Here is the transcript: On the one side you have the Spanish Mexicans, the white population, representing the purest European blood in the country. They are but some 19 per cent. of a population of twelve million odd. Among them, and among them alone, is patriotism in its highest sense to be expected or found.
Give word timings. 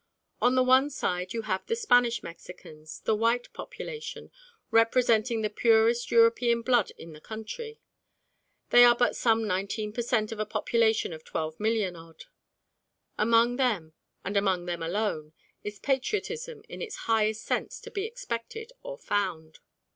On 0.41 0.55
the 0.55 0.63
one 0.63 0.89
side 0.89 1.31
you 1.31 1.43
have 1.43 1.63
the 1.67 1.75
Spanish 1.75 2.23
Mexicans, 2.23 3.01
the 3.01 3.13
white 3.15 3.53
population, 3.53 4.31
representing 4.71 5.43
the 5.43 5.49
purest 5.51 6.09
European 6.09 6.63
blood 6.63 6.89
in 6.97 7.13
the 7.13 7.21
country. 7.21 7.79
They 8.71 8.83
are 8.83 8.95
but 8.95 9.15
some 9.15 9.45
19 9.45 9.93
per 9.93 10.01
cent. 10.01 10.31
of 10.31 10.39
a 10.39 10.45
population 10.47 11.13
of 11.13 11.23
twelve 11.23 11.59
million 11.59 11.95
odd. 11.95 12.25
Among 13.19 13.57
them, 13.57 13.93
and 14.25 14.35
among 14.35 14.65
them 14.65 14.81
alone, 14.81 15.33
is 15.63 15.77
patriotism 15.77 16.63
in 16.67 16.81
its 16.81 16.95
highest 17.05 17.43
sense 17.45 17.79
to 17.81 17.91
be 17.91 18.05
expected 18.05 18.71
or 18.81 18.97
found. 18.97 19.59